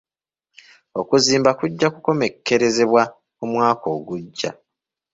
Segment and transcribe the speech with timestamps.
[0.99, 3.01] Okuzimba kujja kukomekkerezebwa
[3.43, 4.51] omwaka ogujja.